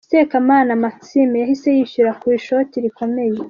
[0.09, 3.37] Sekamana Maxime yahise yishyura ku ishoti rikomeye.